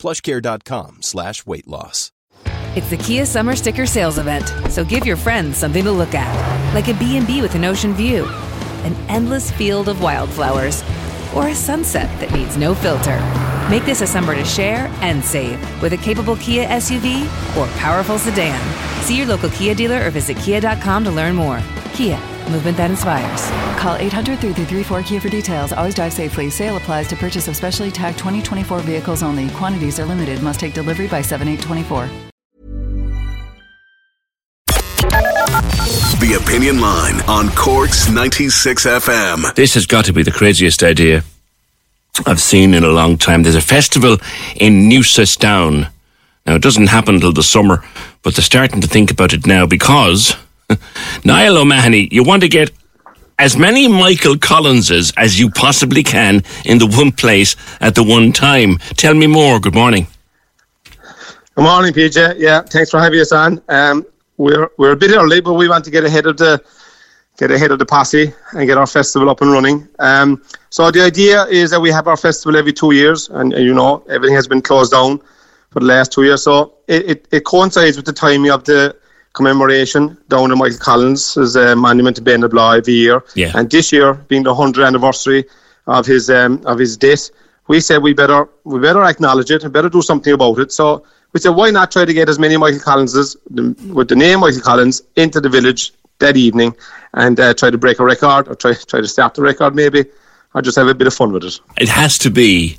[0.00, 2.10] plushcare.com slash weight loss.
[2.76, 6.74] It's the Kia Summer Sticker Sales Event, so give your friends something to look at,
[6.74, 8.26] like a B&B with an ocean view,
[8.84, 10.84] an endless field of wildflowers,
[11.34, 13.18] or a sunset that needs no filter.
[13.68, 17.24] Make this a summer to share and save with a capable Kia SUV
[17.56, 18.60] or powerful sedan.
[19.02, 21.60] See your local Kia dealer or visit kia.com to learn more.
[21.94, 22.18] Kia,
[22.50, 23.69] movement that inspires.
[23.80, 25.72] Call 800 334 Kia for details.
[25.72, 26.50] Always drive safely.
[26.50, 29.48] Sale applies to purchase of specially tagged 2024 vehicles only.
[29.50, 30.42] Quantities are limited.
[30.42, 32.10] Must take delivery by 7824.
[36.20, 39.54] The Opinion Line on Corks 96 FM.
[39.54, 41.24] This has got to be the craziest idea
[42.26, 43.42] I've seen in a long time.
[43.44, 44.18] There's a festival
[44.56, 45.90] in Newcestown.
[46.44, 47.82] Now, it doesn't happen until the summer,
[48.22, 50.36] but they're starting to think about it now because,
[51.24, 52.70] Niall O'Mahony, you want to get
[53.40, 58.32] as many Michael Collinses as you possibly can in the one place at the one
[58.32, 58.76] time.
[58.98, 59.58] Tell me more.
[59.58, 60.06] Good morning.
[61.54, 62.38] Good morning, PJ.
[62.38, 63.62] Yeah, thanks for having us on.
[63.70, 64.04] Um,
[64.36, 66.62] we're we're a bit early, but we want to get ahead of the
[67.38, 69.88] get ahead of the posse and get our festival up and running.
[69.98, 73.72] Um, so the idea is that we have our festival every two years, and, you
[73.72, 75.18] know everything has been closed down
[75.70, 76.42] for the last two years.
[76.42, 78.99] So it, it, it coincides with the timing of the
[79.32, 83.22] commemoration down at Michael Collins' as a monument to Béal na Bláth every year.
[83.34, 83.52] Yeah.
[83.54, 85.44] And this year being the hundredth anniversary
[85.86, 87.30] of his um, of his death,
[87.68, 90.72] we said we better we better acknowledge it, and better do something about it.
[90.72, 94.40] So we said, why not try to get as many Michael Collinses with the name
[94.40, 96.74] Michael Collins into the village that evening
[97.14, 100.04] and uh, try to break a record or try try to start the record maybe,
[100.54, 101.60] or just have a bit of fun with it.
[101.78, 102.78] It has to be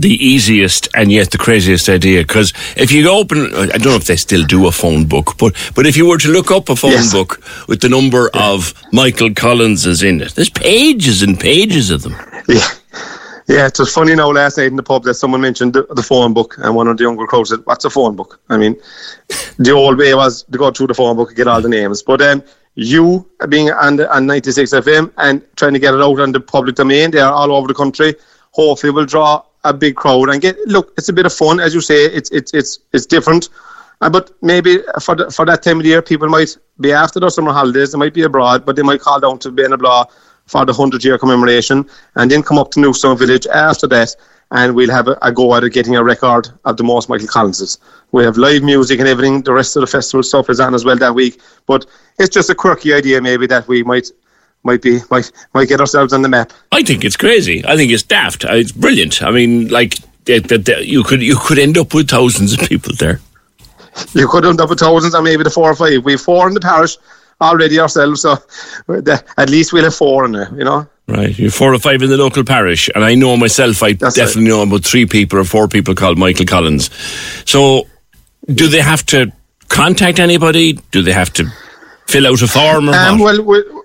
[0.00, 4.06] the easiest and yet the craziest idea because if you open, I don't know if
[4.06, 6.76] they still do a phone book, but but if you were to look up a
[6.76, 7.12] phone Yes.
[7.12, 12.14] book with the number of Michael Collinses in it, there's pages and pages of them.
[12.48, 12.68] Yeah.
[13.46, 16.02] Yeah, it was funny now last night in the pub that someone mentioned the, the
[16.02, 18.74] phone book, and one of the younger crowd said, "What's a phone book?" I mean,
[19.58, 22.02] the old way was to go through the phone book and get all the names.
[22.02, 22.42] But um,
[22.74, 26.40] you being on the, on 96 FM and trying to get it out on the
[26.40, 28.14] public domain, they are all over the country.
[28.52, 30.56] Hopefully, will draw a big crowd and get.
[30.66, 32.04] Look, it's a bit of fun, as you say.
[32.04, 33.48] It's it's it's it's different.
[34.00, 37.20] Uh, but maybe for the, for that time of the year, people might be after
[37.20, 37.92] their summer holidays.
[37.92, 40.10] They might be abroad, but they might call down to Béal na Bláth
[40.46, 44.14] for the 100 year commemoration and then come up to Newcestown Village after that.
[44.50, 47.78] And we'll have a, a go at getting a record of the most Michael Collinses.
[48.12, 49.42] We have live music and everything.
[49.42, 51.40] The rest of the festival stuff is on as well that week.
[51.66, 51.86] But
[52.18, 54.10] it's just a quirky idea, maybe that we might
[54.64, 56.52] might be might might get ourselves on the map.
[56.72, 57.64] I think it's crazy.
[57.66, 58.44] I think it's daft.
[58.44, 59.22] Uh, It's brilliant.
[59.22, 59.94] I mean, like
[60.24, 63.20] that, you could you could end up with thousands of people there.
[64.14, 66.04] You could end up with thousands, or maybe the four or five.
[66.04, 66.96] We have four in the parish
[67.40, 68.36] already ourselves, so
[69.36, 70.50] at least we'll have four in there.
[70.56, 70.88] You know.
[71.06, 73.82] Right, you're four or five in the local parish, and I know myself.
[73.82, 76.88] I That's definitely know about three people or four people called Michael Collins.
[77.44, 77.86] So,
[78.46, 79.30] do they have to
[79.68, 80.78] contact anybody?
[80.92, 81.44] Do they have to
[82.06, 83.38] fill out a form or Um, what?
[83.38, 83.80] well, we,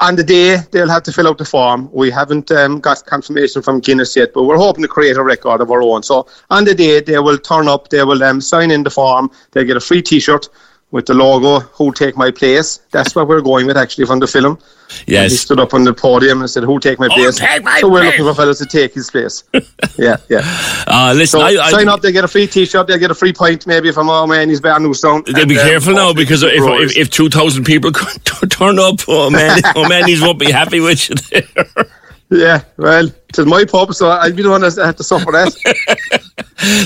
[0.00, 1.88] on the day they'll have to fill out the form.
[1.92, 5.60] We haven't um, got confirmation from Guinness yet, but we're hoping to create a record
[5.60, 6.02] of our own.
[6.02, 9.30] So on the day they will turn up, they will um, sign in the form,
[9.52, 10.48] they'll get a free T-shirt
[10.94, 14.28] with the logo "Who Take My Place." That's what we're going with actually from the
[14.28, 14.60] film.
[15.08, 15.22] Yes.
[15.22, 17.64] And he stood up on the podium and said, "Who take my Who place?" take
[17.64, 18.12] my so we're place?
[18.12, 19.42] looking for fellas to take his place.
[19.98, 20.42] yeah, yeah.
[20.86, 23.14] Uh, listen, So I, I, sign up, they get a free T-shirt, they get a
[23.14, 24.48] free pint maybe from our man.
[24.48, 25.26] He's better Newcestown.
[25.26, 27.90] They'll be um, careful now because if, if, if 2,000 people
[28.48, 31.86] turn up, oh man, oh man, these won't be happy with you there.
[32.30, 36.22] Yeah, well, it's my pub, so I'll be the one that have to suffer that.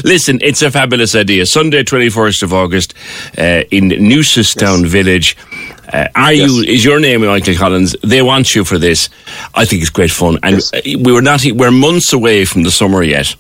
[0.05, 1.47] Listen, it's a fabulous idea.
[1.47, 2.95] Sunday, 21st of August,
[3.37, 5.37] uh, in Newcestown Village.
[5.93, 7.97] Uh, are you, is your name Michael Collins?
[8.03, 9.09] They want you for this.
[9.55, 10.39] I think it's great fun.
[10.43, 10.73] And Yes.
[10.73, 13.35] uh, we were not, we're months away from the summer yet.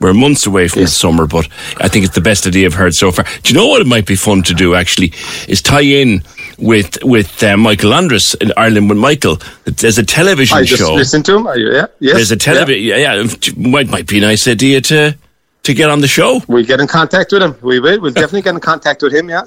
[0.00, 1.48] We're months away from the summer, but
[1.78, 3.24] I think it's the best idea I've heard so far.
[3.42, 5.12] Do you know what it might be fun to do actually?
[5.48, 6.22] Is tie in
[6.58, 9.38] with, with uh, Michael Andrus in Ireland with Michael.
[9.64, 10.94] There's a television I just show.
[10.94, 11.46] listen to him.
[11.46, 12.16] Are you, yeah, yes.
[12.16, 13.14] There's a television, yeah.
[13.14, 13.26] yeah,
[13.56, 15.16] might, might be a nice idea to,
[15.64, 16.40] to get on the show.
[16.48, 17.56] We get in contact with him.
[17.62, 18.00] We will.
[18.00, 19.28] We'll definitely get in contact with him.
[19.28, 19.42] Yeah.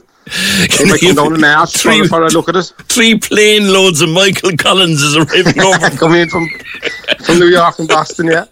[0.85, 2.73] Might come down in for, Three- for a look at it.
[2.89, 5.89] Three plane loads of Michael Collins is arriving over.
[5.91, 6.49] Coming in from
[7.23, 8.27] from New York and Boston.
[8.27, 8.45] Yeah.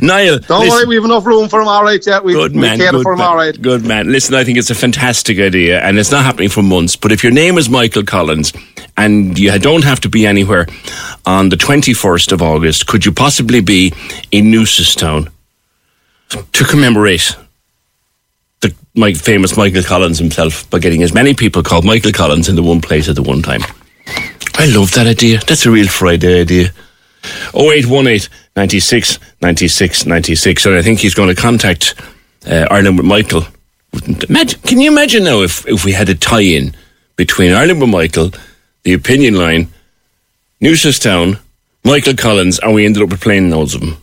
[0.00, 0.38] Niall.
[0.38, 1.66] Don't listen- worry, we have enough room for him.
[1.66, 2.78] All right, yeah, we, Good we man.
[2.78, 3.18] cater Good for him.
[3.18, 3.60] man, All right.
[3.60, 4.12] Good man.
[4.12, 6.94] Listen, I think it's a fantastic idea, and it's not happening for months.
[6.94, 8.52] But if your name is Michael Collins,
[8.96, 10.66] and you don't have to be anywhere
[11.26, 13.92] on the twenty first of August, could you possibly be
[14.30, 15.30] in Newcestown
[16.52, 17.36] to commemorate
[18.60, 22.62] the my famous Michael Collins himself by getting as many people called Michael Collins into
[22.62, 23.62] one place at the one time?
[24.54, 25.40] I love that idea.
[25.46, 26.72] That's a real Friday idea.
[27.54, 30.66] 0818 96 96 96.
[30.66, 31.94] And I think he's going to contact
[32.46, 33.42] uh, Ireland with Michael.
[34.64, 36.74] Can you imagine now if, if we had a tie in
[37.16, 38.30] between Ireland with Michael,
[38.84, 39.68] the opinion line,
[40.60, 41.38] Newcestown,
[41.84, 44.02] Michael Collins, and we ended up with playing loads of them?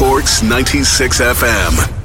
[0.00, 1.99] Corks 96 FM.